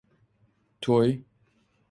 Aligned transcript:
تۆی: 0.81 1.09